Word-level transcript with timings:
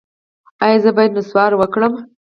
ایا 0.63 0.77
زه 0.83 0.89
باید 0.95 1.15
نسوار 1.17 1.51
وکړم؟ 1.55 1.93